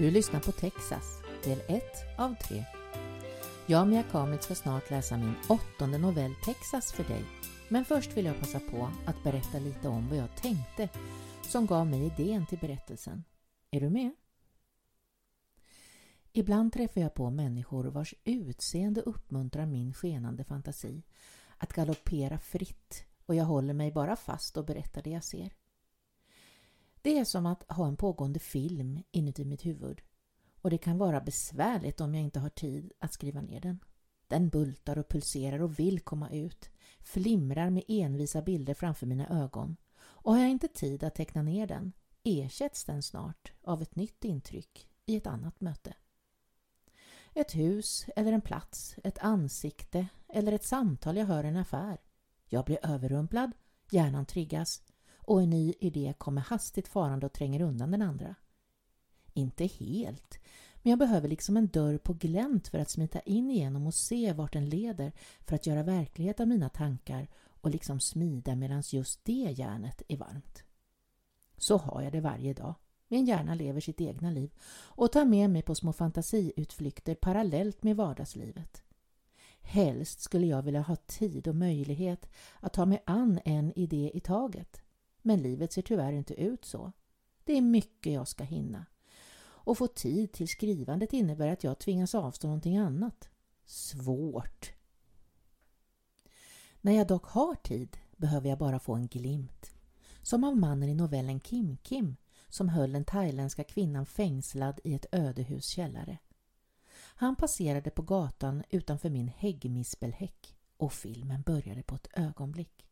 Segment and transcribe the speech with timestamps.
[0.00, 1.82] Du lyssnar på Texas, del 1
[2.18, 2.64] av 3.
[3.66, 7.24] Jag, Mia Kamitz, ska snart läsa min åttonde novell Texas för dig.
[7.68, 10.88] Men först vill jag passa på att berätta lite om vad jag tänkte
[11.42, 13.24] som gav mig idén till berättelsen.
[13.70, 14.10] Är du med?
[16.32, 21.02] Ibland träffar jag på människor vars utseende uppmuntrar min skenande fantasi
[21.58, 25.59] att galoppera fritt och jag håller mig bara fast och berättar det jag ser.
[27.02, 30.00] Det är som att ha en pågående film inuti mitt huvud
[30.60, 33.78] och det kan vara besvärligt om jag inte har tid att skriva ner den.
[34.28, 39.76] Den bultar och pulserar och vill komma ut, flimrar med envisa bilder framför mina ögon
[40.00, 41.92] och har jag inte tid att teckna ner den
[42.22, 45.94] ersätts den snart av ett nytt intryck i ett annat möte.
[47.34, 51.98] Ett hus eller en plats, ett ansikte eller ett samtal jag hör i en affär.
[52.46, 53.52] Jag blir överrumplad,
[53.90, 54.82] hjärnan triggas
[55.30, 58.34] och en ny idé kommer hastigt farande och tränger undan den andra.
[59.34, 60.38] Inte helt,
[60.82, 64.32] men jag behöver liksom en dörr på glänt för att smita in igenom och se
[64.32, 67.28] vart den leder för att göra verklighet av mina tankar
[67.60, 70.64] och liksom smida medan just det järnet är varmt.
[71.56, 72.74] Så har jag det varje dag.
[73.08, 77.96] Min hjärna lever sitt egna liv och tar med mig på små fantasiutflykter parallellt med
[77.96, 78.82] vardagslivet.
[79.60, 84.20] Helst skulle jag vilja ha tid och möjlighet att ta mig an en idé i
[84.20, 84.82] taget.
[85.22, 86.92] Men livet ser tyvärr inte ut så.
[87.44, 88.86] Det är mycket jag ska hinna.
[89.42, 93.28] Och få tid till skrivandet innebär att jag tvingas avstå någonting annat.
[93.64, 94.72] Svårt.
[96.80, 99.70] När jag dock har tid behöver jag bara få en glimt.
[100.22, 102.16] Som av mannen i novellen Kim Kim
[102.48, 106.18] som höll den thailändska kvinnan fängslad i ett ödehus källare.
[107.14, 112.86] Han passerade på gatan utanför min häggmispelhäck och filmen började på ett ögonblick.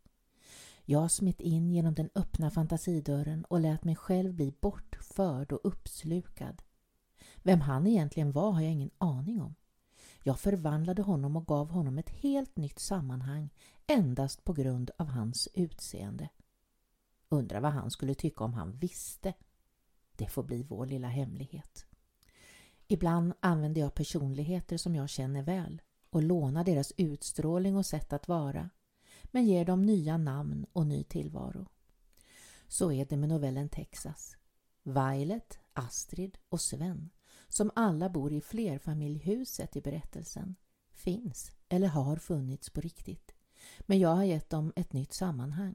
[0.91, 6.63] Jag smitt in genom den öppna fantasidörren och lät mig själv bli bortförd och uppslukad.
[7.43, 9.55] Vem han egentligen var har jag ingen aning om.
[10.23, 13.51] Jag förvandlade honom och gav honom ett helt nytt sammanhang
[13.87, 16.29] endast på grund av hans utseende.
[17.29, 19.35] Undrar vad han skulle tycka om han visste.
[20.17, 21.87] Det får bli vår lilla hemlighet.
[22.87, 28.29] Ibland använder jag personligheter som jag känner väl och lånar deras utstrålning och sätt att
[28.29, 28.71] vara
[29.25, 31.67] men ger dem nya namn och ny tillvaro.
[32.69, 34.37] Så är det med novellen Texas.
[34.83, 37.11] Violet, Astrid och Sven,
[37.49, 40.57] som alla bor i flerfamiljhuset i berättelsen,
[40.93, 43.35] finns eller har funnits på riktigt.
[43.81, 45.75] Men jag har gett dem ett nytt sammanhang.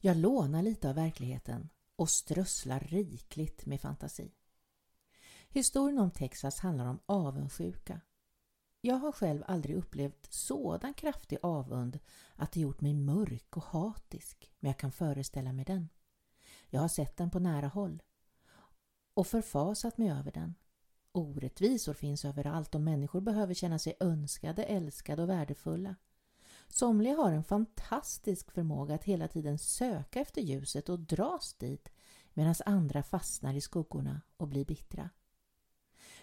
[0.00, 4.34] Jag lånar lite av verkligheten och strösslar rikligt med fantasi.
[5.48, 8.00] Historien om Texas handlar om avundsjuka
[8.84, 11.98] jag har själv aldrig upplevt sådan kraftig avund
[12.36, 15.88] att det gjort mig mörk och hatisk, men jag kan föreställa mig den.
[16.68, 18.02] Jag har sett den på nära håll
[19.14, 20.54] och förfasat mig över den.
[21.12, 25.96] Orättvisor finns överallt och människor behöver känna sig önskade, älskade och värdefulla.
[26.68, 31.88] Somliga har en fantastisk förmåga att hela tiden söka efter ljuset och dras dit
[32.32, 35.10] medan andra fastnar i skuggorna och blir bittra.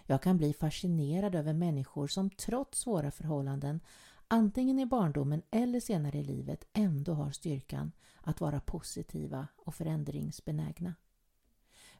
[0.06, 3.80] Jag kan bli fascinerad över människor som trots svåra förhållanden
[4.28, 10.94] antingen i barndomen eller senare i livet ändå har styrkan att vara positiva och förändringsbenägna.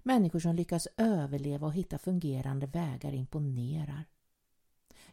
[0.03, 4.05] Människor som lyckas överleva och hitta fungerande vägar imponerar.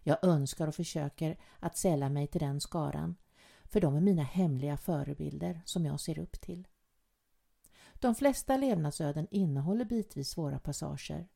[0.03, 3.15] Jag önskar och försöker att sälla mig till den skaran
[3.63, 6.67] för de är mina hemliga förebilder som jag ser upp till.
[7.93, 11.27] De flesta levnadsöden innehåller bitvis svåra passager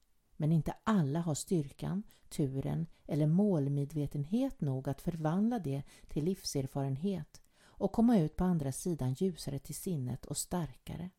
[0.41, 7.91] men inte alla har styrkan, turen eller målmedvetenhet nog att förvandla det till livserfarenhet och
[7.91, 11.09] komma ut på andra sidan ljusare till sinnet och starkare.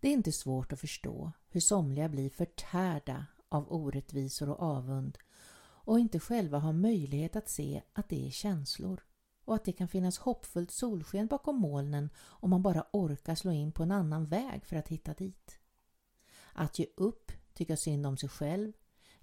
[0.00, 5.18] Det är inte svårt att förstå hur somliga blir förtärda av orättvisor och avund
[5.60, 9.04] och inte själva har möjlighet att se att det är känslor
[9.44, 13.72] och att det kan finnas hoppfullt solsken bakom molnen om man bara orkar slå in
[13.72, 15.58] på en annan väg för att hitta dit.
[16.54, 18.72] Att ge upp, tycka synd om sig själv,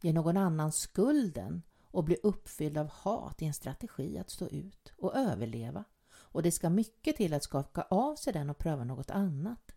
[0.02, 4.94] ge någon annan skulden och bli uppfylld av hat är en strategi att stå ut
[4.98, 5.84] och överleva.
[6.14, 9.72] Och det ska mycket till att skaka av sig den och pröva något annat.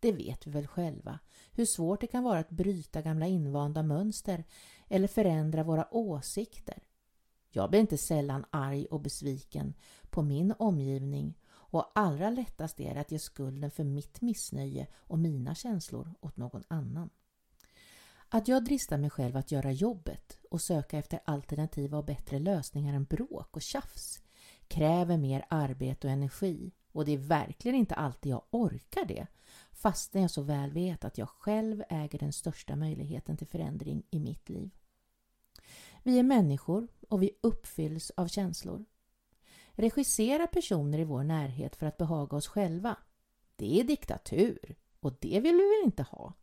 [0.00, 1.18] Det vet vi väl själva,
[1.52, 4.44] hur svårt det kan vara att bryta gamla invanda mönster
[4.88, 6.82] eller förändra våra åsikter.
[7.50, 9.74] Jag blir inte sällan arg och besviken
[10.10, 11.38] på min omgivning
[11.70, 16.36] och allra lättast är det att ge skulden för mitt missnöje och mina känslor åt
[16.36, 17.10] någon annan.
[18.28, 22.94] Att jag dristar mig själv att göra jobbet och söka efter alternativa och bättre lösningar
[22.94, 24.22] än bråk och tjafs
[24.68, 29.26] kräver mer arbete och energi Och det är verkligen inte alltid jag orkar det,
[29.72, 34.20] fastän jag så väl vet att jag själv äger den största möjligheten till förändring i
[34.20, 34.70] mitt liv.
[36.02, 38.84] Vi är människor och vi uppfylls av känslor.
[39.80, 42.96] Regissera personer i vår närhet för att behaga oss själva.
[43.56, 46.34] Det är diktatur och det vill vi väl inte ha.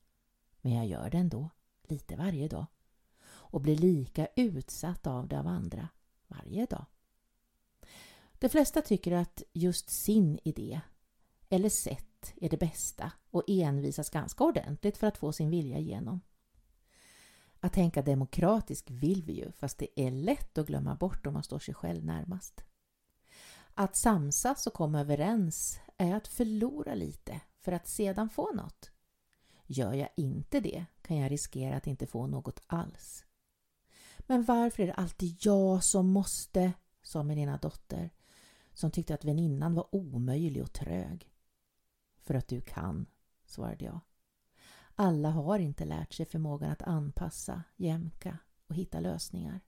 [0.62, 1.50] Men jag gör det ändå,
[1.84, 2.66] lite varje dag.
[3.28, 5.89] Och blir lika utsatt av det av andra
[6.28, 6.86] varje dag.
[8.34, 10.81] De flesta tycker att just sin idé
[11.50, 16.22] eller sätt är det bästa och envisas ganska ordentligt för att få sin vilja igenom.
[17.60, 21.44] Att tänka demokratiskt vill vi ju, fast det är lätt att glömma bort om man
[21.44, 22.63] står sig själv närmast.
[23.79, 28.91] Att samsas och komma överens är att förlora lite för att sedan få något.
[29.65, 33.25] Gör jag inte det kan jag riskera att inte få något alls.
[34.19, 36.74] Men varför är det alltid jag som måste?
[37.01, 38.09] sa min ena dotter
[38.74, 41.31] som tyckte att väninnan var omöjlig och trög.
[42.23, 43.06] För att du kan,
[43.45, 44.00] svarade jag.
[44.95, 48.38] Alla har inte lärt sig förmågan att anpassa, jämka
[48.68, 49.62] och hitta lösningar.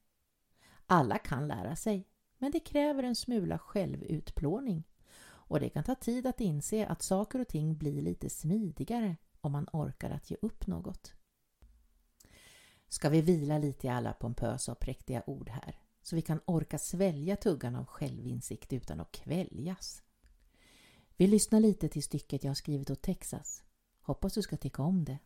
[0.85, 2.07] Alla kan lära sig,
[2.39, 4.83] men det kräver en smula självutplåning
[5.21, 9.51] och det kan ta tid att inse att saker och ting blir lite smidigare om
[9.51, 11.13] man orkar att ge upp något.
[12.87, 16.77] Ska vi vila lite i alla pompösa och präktiga ord här så vi kan orka
[16.77, 20.03] svälja tuggan av självinsikt utan att kväljas.
[21.17, 23.63] Vi lyssnar lite till stycket jag har skrivit åt Texas.
[24.01, 25.19] Hoppas du ska tycka om det.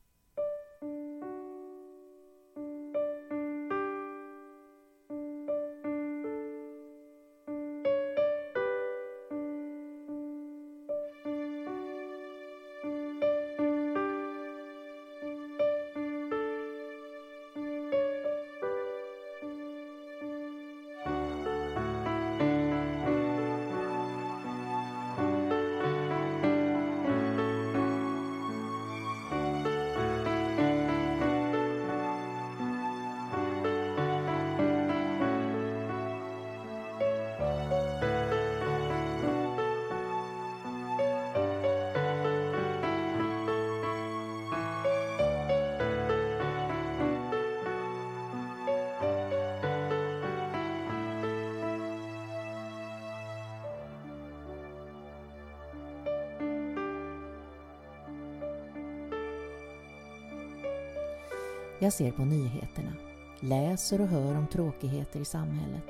[61.83, 62.93] Jag ser på nyheterna,
[63.41, 65.83] läser och hör om tråkigheter i samhället.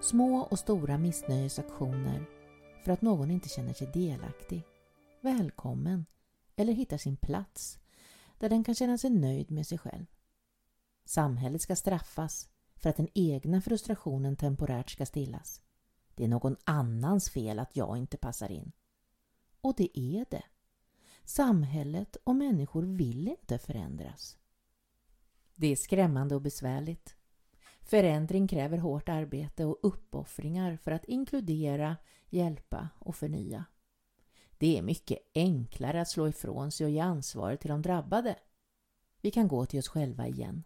[0.00, 2.24] Små och stora missnöjesaktioner
[2.84, 4.62] för att någon inte känner sig delaktig,
[5.20, 6.06] välkommen
[6.56, 7.78] eller hittar sin plats
[8.38, 10.06] där den kan känna sig nöjd med sig själv.
[11.04, 15.62] Samhället ska straffas för att den egna frustrationen temporärt ska stillas.
[16.14, 18.72] Det är någon annans fel att jag inte passar in.
[19.60, 20.44] Och det är det.
[21.24, 24.38] Samhället och människor vill inte förändras.
[25.60, 27.16] Det är skrämmande och besvärligt.
[27.82, 31.96] Förändring kräver hårt arbete och uppoffringar för att inkludera,
[32.28, 33.64] hjälpa och förnya.
[34.58, 38.36] Det är mycket enklare att slå ifrån sig och ge ansvaret till de drabbade.
[39.20, 40.64] Vi kan gå till oss själva igen.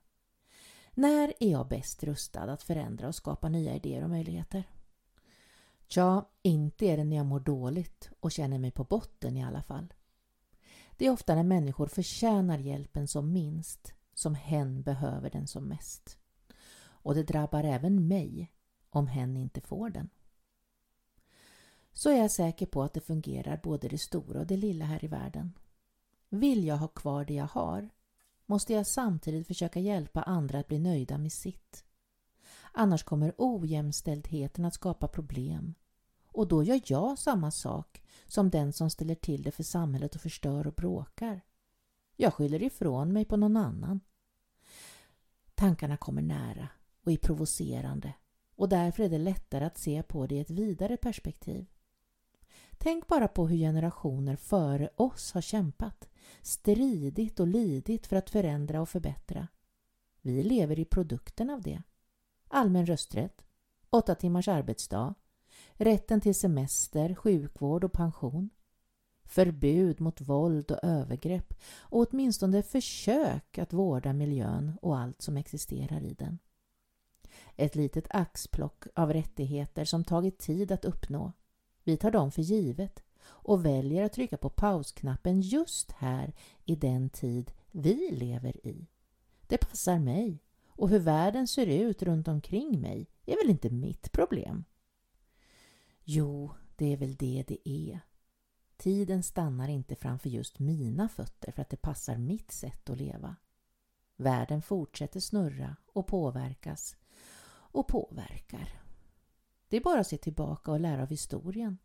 [0.94, 4.64] När är jag bäst rustad att förändra och skapa nya idéer och möjligheter?
[5.88, 9.62] Tja, inte är det när jag mår dåligt och känner mig på botten i alla
[9.62, 9.94] fall.
[10.96, 16.18] Det är ofta när människor förtjänar hjälpen som minst som hen behöver den som mest.
[16.84, 18.52] Och det drabbar även mig
[18.90, 20.08] om hen inte får den.
[21.92, 25.04] Så är jag säker på att det fungerar både det stora och det lilla här
[25.04, 25.52] i världen.
[26.28, 27.88] Vill jag ha kvar det jag har
[28.46, 31.84] måste jag samtidigt försöka hjälpa andra att bli nöjda med sitt.
[32.72, 35.74] Annars kommer ojämställdheten att skapa problem
[36.32, 40.20] och då gör jag samma sak som den som ställer till det för samhället och
[40.20, 41.40] förstör och bråkar.
[42.16, 44.00] Jag skyller ifrån mig på någon annan.
[45.62, 46.68] Tankarna kommer nära
[47.04, 48.14] och är provocerande
[48.56, 51.66] och därför är det lättare att se på det i ett vidare perspektiv.
[52.78, 56.08] Tänk bara på hur generationer före oss har kämpat,
[56.42, 59.48] stridit och lidit för att förändra och förbättra.
[60.20, 61.82] Vi lever i produkten av det.
[62.48, 63.44] Allmän rösträtt,
[63.90, 65.14] åtta timmars arbetsdag,
[65.72, 68.50] rätten till semester, sjukvård och pension,
[69.32, 76.04] förbud mot våld och övergrepp och åtminstone försök att vårda miljön och allt som existerar
[76.04, 76.38] i den.
[77.56, 81.32] Ett litet axplock av rättigheter som tagit tid att uppnå.
[81.84, 86.32] Vi tar dem för givet och väljer att trycka på pausknappen just här
[86.64, 88.86] i den tid vi lever i.
[89.46, 94.12] Det passar mig och hur världen ser ut runt omkring mig är väl inte mitt
[94.12, 94.64] problem?
[96.04, 98.00] Jo, det är väl det det är.
[98.82, 103.36] Tiden stannar inte framför just mina fötter för att det passar mitt sätt att leva.
[104.16, 106.96] Världen fortsätter snurra och påverkas
[107.48, 108.82] och påverkar.
[109.68, 111.78] Det är bara att se tillbaka och lära av historien.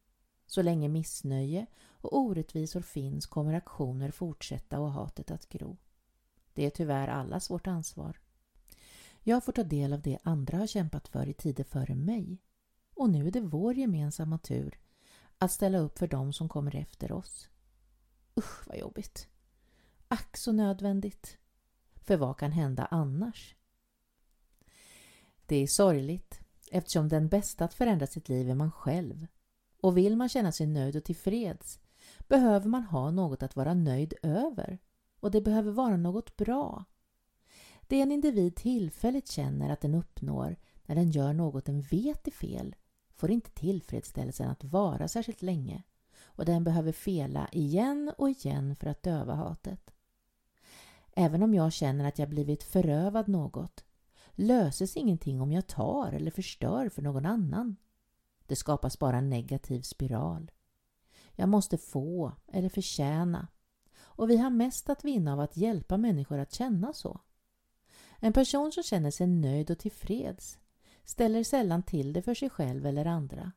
[0.47, 5.77] Så länge missnöje och orättvisor finns kommer aktioner fortsätta och hatet att gro.
[6.53, 8.19] Det är tyvärr allas vårt ansvar.
[9.23, 12.41] Jag får ta del av det andra har kämpat för i tider före mig.
[12.95, 14.79] Och nu är det vår gemensamma tur
[15.37, 17.49] att ställa upp för dem som kommer efter oss.
[18.37, 19.27] Usch vad jobbigt.
[20.07, 21.37] Ack så nödvändigt.
[21.95, 23.55] För vad kan hända annars?
[25.45, 26.39] Det är sorgligt
[26.71, 29.27] eftersom den bästa att förändra sitt liv är man själv.
[29.81, 31.79] Och vill man känna sig nöjd och tillfreds
[32.27, 34.79] behöver man ha något att vara nöjd över.
[35.19, 36.85] Och det behöver vara något bra.
[37.81, 42.31] Det en individ tillfälligt känner att den uppnår när den gör något den vet är
[42.31, 42.75] fel
[43.17, 45.83] får inte tillfredsställelsen att vara särskilt länge
[46.25, 49.93] och den behöver fela igen och igen för att döva hatet.
[51.15, 53.83] Även om jag känner att jag blivit förövad något
[54.31, 57.75] löses ingenting om jag tar eller förstör för någon annan.
[58.45, 60.51] Det skapas bara en negativ spiral.
[61.35, 63.47] Jag måste få eller förtjäna
[63.99, 67.19] och vi har mest att vinna av att hjälpa människor att känna så.
[68.19, 70.59] En person som känner sig nöjd och tillfreds
[71.07, 73.51] ställer sällan till det för sig själv eller andra.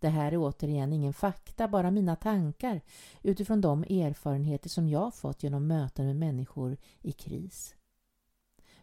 [0.00, 2.80] Det här är återigen ingen fakta, bara mina tankar
[3.22, 7.74] utifrån de erfarenheter som jag fått genom möten med människor i kris.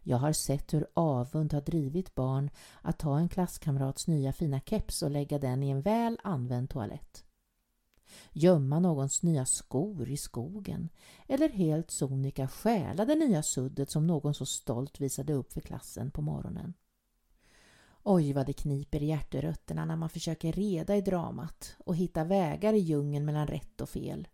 [0.01, 2.49] Jag har sett hur avund har drivit barn
[2.81, 7.23] att ta en klasskamrats nya fina keps och lägga den i en väl använd toalett.
[8.31, 10.89] Gömma någons nya skor i skogen
[11.27, 16.11] eller helt sonika stjäla det nya suddet som någon så stolt visade upp för klassen
[16.11, 16.73] på morgonen.
[18.07, 22.73] Oj vad det kniper i hjärterötterna när man försöker reda i dramat och hitta vägar
[22.73, 24.27] i djungeln mellan rätt och fel.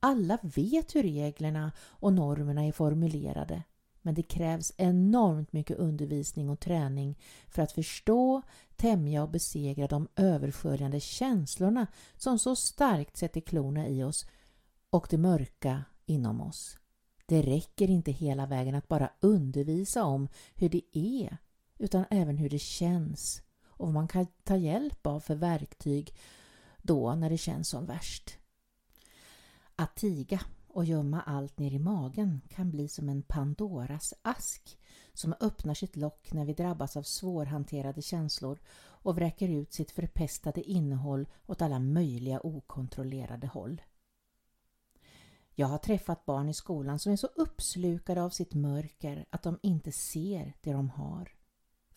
[0.00, 3.62] Alla vet hur reglerna och normerna är formulerade
[4.02, 7.18] men det krävs enormt mycket undervisning och träning
[7.48, 8.42] för att förstå,
[8.76, 14.26] tämja och besegra de översköljande känslorna som så starkt sätter klorna i oss
[14.90, 16.78] och det mörka inom oss.
[17.26, 21.38] Det räcker inte hela vägen att bara undervisa om hur det är
[21.78, 26.14] utan även hur det känns och vad man kan ta hjälp av för verktyg
[26.82, 28.38] då när det känns som värst.
[29.76, 34.78] Att tiga och gömma allt ner i magen kan bli som en Pandoras ask
[35.12, 40.62] som öppnar sitt lock när vi drabbas av svårhanterade känslor och vräker ut sitt förpestade
[40.62, 43.82] innehåll åt alla möjliga okontrollerade håll.
[45.54, 49.58] Jag har träffat barn i skolan som är så uppslukade av sitt mörker att de
[49.62, 51.37] inte ser det de har.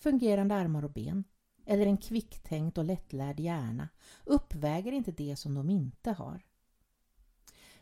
[0.02, 1.24] Fungerande armar och ben
[1.66, 3.90] eller en kvicktänkt och lättlärd hjärna
[4.26, 6.46] uppväger inte det som de inte har.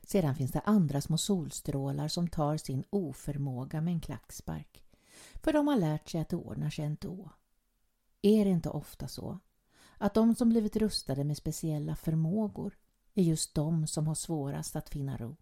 [0.04, 4.84] Sedan finns det andra små solstrålar som tar sin oförmåga med en klackspark.
[5.34, 7.32] För de har lärt sig att det ordnar sig ändå.
[8.22, 9.40] Är det inte ofta så
[9.98, 12.78] att de som blivit rustade med speciella förmågor
[13.14, 15.36] är just de som har svårast att finna ro?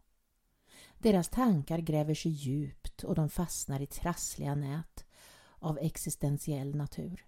[0.97, 5.06] Deras tankar gräver sig djupt och de fastnar i trassliga nät
[5.59, 7.25] av existentiell natur.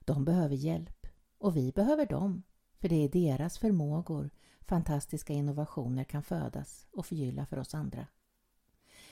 [0.00, 1.06] De behöver hjälp
[1.38, 2.42] och vi behöver dem
[2.78, 4.30] för det är deras förmågor
[4.60, 8.06] fantastiska innovationer kan födas och förgylla för oss andra.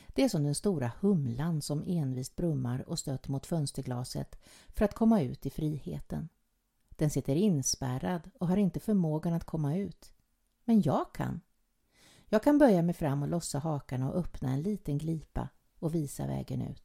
[0.09, 4.95] Det är som den stora humlan som envist brummar och stöter mot fönsterglaset för att
[4.95, 6.29] komma ut i friheten.
[6.89, 10.13] Den sitter inspärrad och har inte förmågan att komma ut.
[10.65, 11.41] Men jag kan.
[12.29, 16.27] Jag kan böja mig fram och lossa hakarna och öppna en liten glipa och visa
[16.27, 16.84] vägen ut.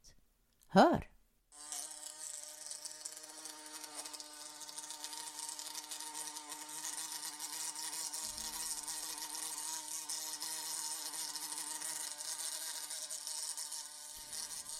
[0.72, 1.06] Hör!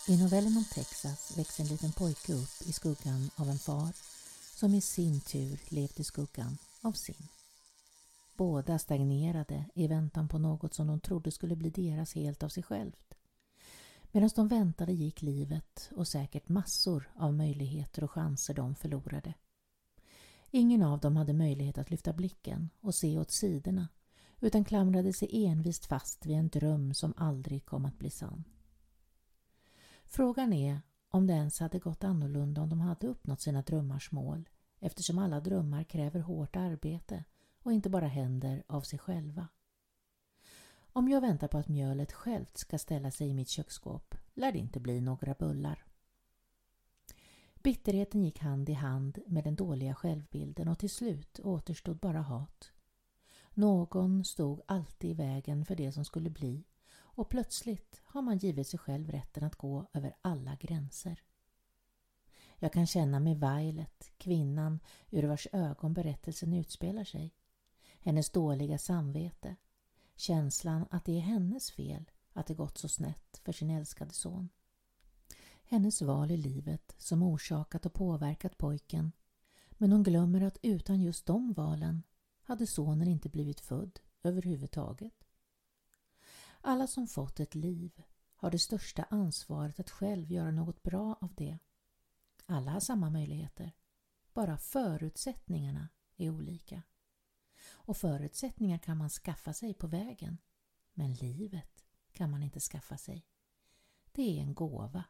[0.08, 3.92] I novellen om Texas växer en liten pojke upp i skuggan av en far
[4.56, 7.28] som i sin tur levt i skuggan av sin.
[8.36, 12.62] Båda stagnerade i väntan på något som de trodde skulle bli deras helt av sig
[12.62, 13.09] självt.
[14.12, 19.34] Medan de väntade gick livet och säkert massor av möjligheter och chanser de förlorade.
[20.50, 23.88] Ingen av dem hade möjlighet att lyfta blicken och se åt sidorna
[24.40, 28.44] utan klamrade sig envist fast vid en dröm som aldrig kom att bli sann.
[30.04, 34.48] Frågan är om det ens hade gått annorlunda om de hade uppnått sina drömmars mål
[34.80, 37.24] eftersom alla drömmar kräver hårt arbete
[37.62, 39.48] och inte bara händer av sig själva.
[40.92, 44.58] Om jag väntar på att mjölet självt ska ställa sig i mitt köksskåp lär det
[44.58, 45.84] inte bli några bullar.
[47.62, 52.72] Bitterheten gick hand i hand med den dåliga självbilden och till slut återstod bara hat.
[53.50, 58.66] Någon stod alltid i vägen för det som skulle bli och plötsligt har man givit
[58.66, 61.22] sig själv rätten att gå över alla gränser.
[62.58, 64.80] Jag kan känna med Violet, kvinnan
[65.10, 67.34] ur vars ögon berättelsen utspelar sig.
[68.00, 69.56] Hennes dåliga samvete.
[70.20, 74.48] Känslan att det är hennes fel att det gått så snett för sin älskade son.
[75.64, 79.12] Hennes val i livet som orsakat och påverkat pojken.
[79.70, 82.02] Men hon glömmer att utan just de valen
[82.42, 85.24] hade sonen inte blivit född överhuvudtaget.
[86.60, 88.02] Alla som fått ett liv
[88.36, 91.58] har det största ansvaret att själv göra något bra av det.
[92.46, 93.72] Alla har samma möjligheter.
[94.32, 96.82] Bara förutsättningarna är olika.
[97.84, 100.38] Och förutsättningar kan man skaffa sig på vägen.
[100.94, 103.26] Men livet kan man inte skaffa sig.
[104.12, 105.04] Det är en gåva,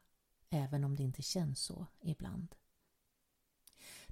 [0.49, 2.55] även om det inte känns så ibland.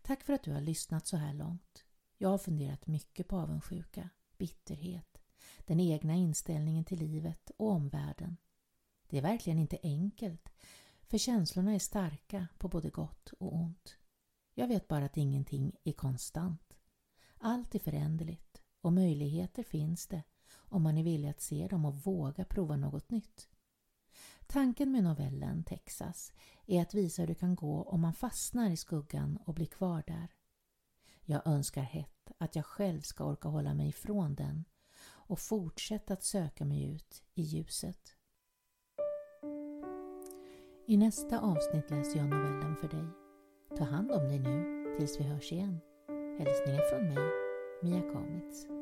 [0.01, 1.85] Tack för att du har lyssnat så här långt.
[2.17, 5.17] Jag har funderat mycket på avundsjuka, bitterhet,
[5.65, 8.37] den egna inställningen till livet och omvärlden.
[9.07, 10.49] Det är verkligen inte enkelt,
[11.01, 13.97] för känslorna är starka på både gott och ont.
[14.53, 16.77] Jag vet bara att ingenting är konstant.
[17.37, 18.48] Allt är föränderligt
[18.81, 23.11] och möjligheter finns det om man är villig att se dem och våga prova något
[23.11, 23.49] nytt.
[24.47, 26.33] Tanken med novellen Texas
[26.65, 30.03] är att visa hur det kan gå om man fastnar i skuggan och blir kvar
[30.07, 30.33] där.
[31.25, 34.65] Jag önskar hett att jag själv ska orka hålla mig ifrån den
[35.01, 38.15] och fortsätta att söka mig ut i ljuset.
[40.87, 43.05] I nästa avsnitt läser jag novellen för dig.
[43.77, 45.79] Ta hand om dig nu tills vi hörs igen.
[46.39, 47.38] Hälsningar från mig,
[47.81, 48.78] Mia Kamitz.